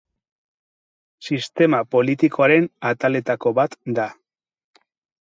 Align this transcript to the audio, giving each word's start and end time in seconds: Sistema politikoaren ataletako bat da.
Sistema 1.27 1.83
politikoaren 1.97 2.67
ataletako 2.95 3.57
bat 3.63 3.81
da. 4.01 4.11